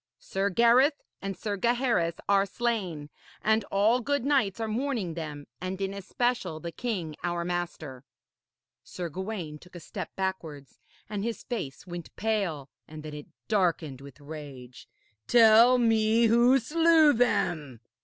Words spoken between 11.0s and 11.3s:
and